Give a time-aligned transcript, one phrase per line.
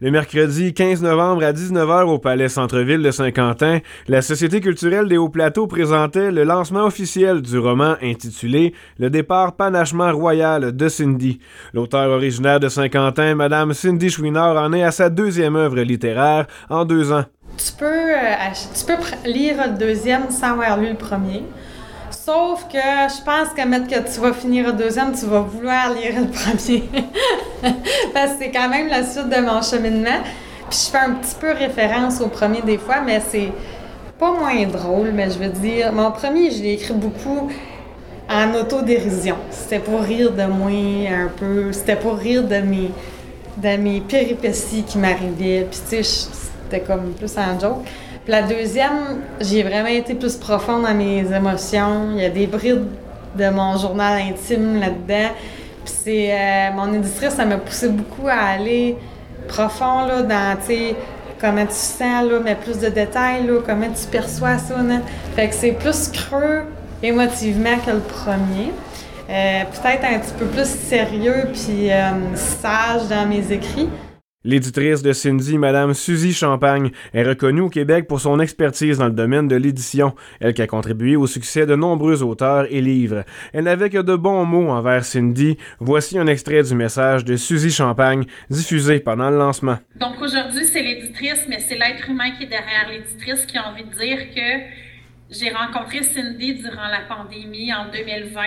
[0.00, 5.16] Le mercredi 15 novembre à 19h au Palais Centre-Ville de Saint-Quentin, la Société culturelle des
[5.16, 11.40] Hauts-Plateaux présentait le lancement officiel du roman intitulé Le départ panachement royal de Cindy.
[11.74, 16.84] L'auteur originaire de Saint-Quentin, Madame Cindy Chouinard, en est à sa deuxième œuvre littéraire en
[16.84, 17.24] deux ans.
[17.56, 21.42] Tu peux, euh, tu peux lire le deuxième sans avoir lu le premier.
[22.12, 25.92] Sauf que je pense qu'à mettre que tu vas finir le deuxième, tu vas vouloir
[25.92, 26.84] lire le premier.
[28.14, 30.22] Parce que c'est quand même la suite de mon cheminement.
[30.70, 33.52] Puis je fais un petit peu référence au premier des fois, mais c'est
[34.18, 37.50] pas moins drôle, mais je veux dire, mon premier, je l'ai écrit beaucoup
[38.28, 39.36] en autodérision.
[39.50, 40.70] C'était pour rire de moi
[41.10, 42.90] un peu, c'était pour rire de mes,
[43.56, 45.66] de mes péripéties qui m'arrivaient.
[45.70, 46.28] Puis tu sais,
[46.64, 47.84] c'était comme plus un joke
[48.28, 52.10] la deuxième, j'ai vraiment été plus profonde dans mes émotions.
[52.12, 52.84] Il y a des brides
[53.36, 55.30] de mon journal intime là-dedans.
[56.08, 58.96] Euh, mon éditrice, ça m'a poussé beaucoup à aller
[59.46, 60.56] profond là, dans,
[61.40, 64.76] comment tu sens, là, mais plus de détails, là, comment tu perçois ça.
[65.34, 66.64] Fait que c'est plus creux
[67.02, 68.72] émotivement que le premier.
[69.30, 73.88] Euh, peut-être un petit peu plus sérieux puis euh, sage dans mes écrits.
[74.44, 79.12] L'éditrice de Cindy, Madame Suzy Champagne, est reconnue au Québec pour son expertise dans le
[79.12, 83.24] domaine de l'édition, elle qui a contribué au succès de nombreux auteurs et livres.
[83.52, 85.58] Elle n'avait que de bons mots envers Cindy.
[85.80, 89.78] Voici un extrait du message de Suzy Champagne diffusé pendant le lancement.
[89.96, 93.82] Donc aujourd'hui, c'est l'éditrice, mais c'est l'être humain qui est derrière l'éditrice qui a envie
[93.82, 94.62] de dire que
[95.30, 98.40] j'ai rencontré Cindy durant la pandémie en 2020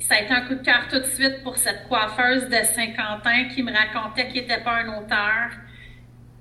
[0.00, 3.44] ça a été un coup de cœur tout de suite pour cette coiffeuse de Saint-Quentin
[3.54, 5.50] qui me racontait qu'elle n'était pas un auteur.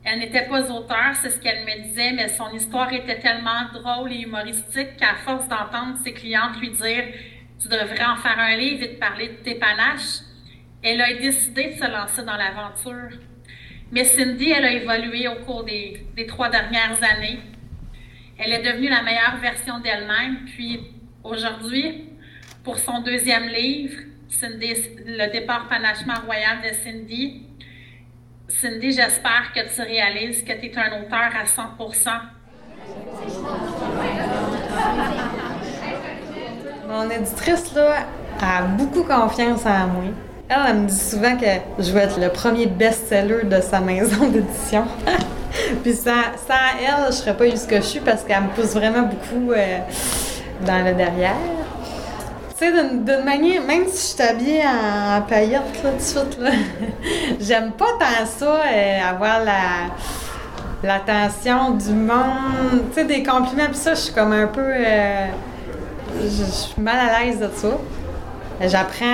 [0.03, 4.13] Elle n'était pas auteur, c'est ce qu'elle me disait, mais son histoire était tellement drôle
[4.13, 7.03] et humoristique qu'à force d'entendre ses clientes lui dire
[7.61, 10.21] Tu devrais en faire un livre et de parler de tes panaches,
[10.81, 13.19] elle a décidé de se lancer dans l'aventure.
[13.91, 17.39] Mais Cindy, elle a évolué au cours des, des trois dernières années.
[18.37, 20.79] Elle est devenue la meilleure version d'elle-même, puis
[21.23, 22.05] aujourd'hui,
[22.63, 24.73] pour son deuxième livre, Cindy,
[25.05, 27.45] Le départ panachement royal de Cindy.
[28.47, 32.09] Cindy, j'espère que tu réalises que tu es un auteur à 100%
[36.87, 38.07] Mon éditrice, là,
[38.41, 40.03] a beaucoup confiance en moi.
[40.49, 44.27] Elle, elle me dit souvent que je vais être le premier best-seller de sa maison
[44.31, 44.85] d'édition.
[45.83, 48.73] Puis sans, elle, je serais pas eu ce que je suis parce qu'elle me pousse
[48.73, 49.79] vraiment beaucoup euh,
[50.65, 51.35] dans le derrière
[52.59, 56.51] sais, d'une manière, même si je suis habillée en, paillettes, là, tout de suite, là,
[57.39, 59.89] j'aime pas tant ça, euh, avoir la
[60.81, 64.61] l'attention du monde, tu sais, des compliments, puis ça, je suis comme un peu...
[64.63, 65.27] Euh,
[66.21, 67.77] je suis mal à l'aise de ça.
[68.61, 69.05] J'apprends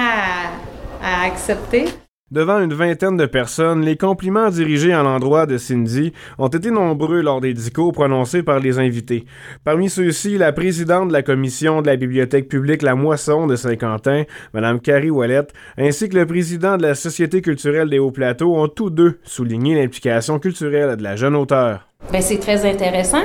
[1.04, 1.88] à accepter.
[2.32, 7.22] Devant une vingtaine de personnes, les compliments dirigés à l'endroit de Cindy ont été nombreux
[7.22, 9.26] lors des discours prononcés par les invités.
[9.64, 14.24] Parmi ceux-ci, la présidente de la commission de la bibliothèque publique La Moisson de Saint-Quentin,
[14.56, 18.90] Mme Carrie Ouellette, ainsi que le président de la Société culturelle des Hauts-Plateaux ont tous
[18.90, 21.88] deux souligné l'implication culturelle de la jeune auteure.
[22.12, 23.22] Bien, c'est très intéressant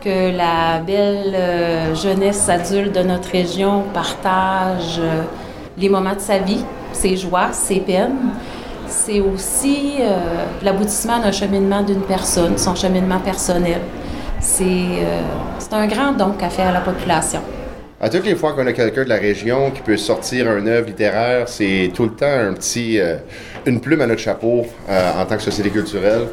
[0.00, 5.22] que la belle euh, jeunesse adulte de notre région partage euh,
[5.78, 8.30] les moments de sa vie ses joies, ses peines.
[8.86, 10.18] C'est aussi euh,
[10.62, 13.80] l'aboutissement d'un cheminement d'une personne, son cheminement personnel.
[14.60, 15.22] Euh,
[15.58, 17.40] c'est un grand don qu'a fait à la population.
[18.00, 20.88] À toutes les fois qu'on a quelqu'un de la région qui peut sortir un œuvre
[20.88, 23.16] littéraire, c'est tout le temps un petit, euh,
[23.66, 26.26] une plume à notre chapeau en tant que société culturelle,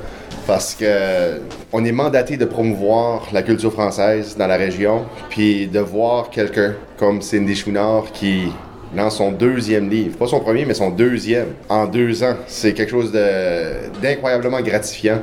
[0.48, 1.42] parce que
[1.74, 6.74] on est mandaté de promouvoir la culture française dans la région, puis de voir quelqu'un
[6.98, 8.48] comme Cindy Chouinard qui
[8.96, 10.18] dans son deuxième livre.
[10.18, 11.48] Pas son premier, mais son deuxième.
[11.70, 12.36] En deux ans.
[12.48, 13.12] C'est quelque chose
[14.02, 15.22] d'incroyablement gratifiant.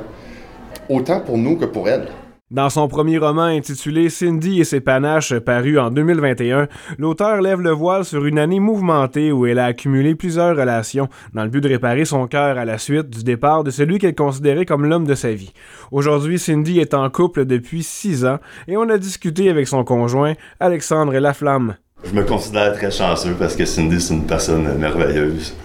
[0.89, 2.07] Autant pour nous que pour elle.
[2.51, 6.67] Dans son premier roman intitulé Cindy et ses panaches, paru en 2021,
[6.99, 11.43] l'auteur lève le voile sur une année mouvementée où elle a accumulé plusieurs relations dans
[11.43, 14.67] le but de réparer son cœur à la suite du départ de celui qu'elle considérait
[14.67, 15.53] comme l'homme de sa vie.
[15.91, 18.37] Aujourd'hui, Cindy est en couple depuis six ans
[18.67, 21.77] et on a discuté avec son conjoint, Alexandre Laflamme.
[22.05, 25.55] Je me considère très chanceux parce que Cindy, c'est une personne merveilleuse.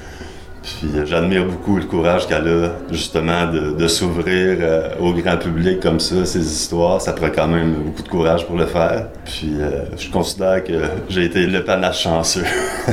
[0.62, 5.80] Puis euh, j'admire beaucoup le courage qu'elle a justement de, s'ouvrir euh, au grand public
[5.80, 7.00] comme ça, ces histoires.
[7.00, 9.08] Ça prend quand même beaucoup de courage pour le faire.
[9.24, 12.44] Puis euh, je considère que j'ai été le panache chanceux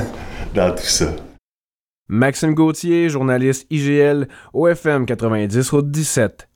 [0.53, 1.07] dans tout ça.
[2.09, 6.47] Maxime Gauthier, journaliste IGL, OFM 90 au 17.